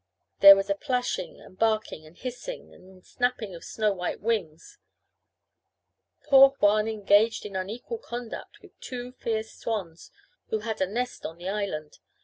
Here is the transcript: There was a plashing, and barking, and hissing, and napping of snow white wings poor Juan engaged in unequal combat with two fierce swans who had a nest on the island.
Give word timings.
There 0.39 0.55
was 0.55 0.67
a 0.67 0.73
plashing, 0.73 1.39
and 1.39 1.59
barking, 1.59 2.07
and 2.07 2.17
hissing, 2.17 2.73
and 2.73 3.03
napping 3.21 3.53
of 3.53 3.63
snow 3.63 3.93
white 3.93 4.19
wings 4.19 4.79
poor 6.23 6.55
Juan 6.59 6.87
engaged 6.87 7.45
in 7.45 7.55
unequal 7.55 7.99
combat 7.99 8.47
with 8.63 8.71
two 8.79 9.11
fierce 9.11 9.51
swans 9.53 10.09
who 10.47 10.61
had 10.61 10.81
a 10.81 10.87
nest 10.87 11.23
on 11.23 11.37
the 11.37 11.49
island. 11.49 11.99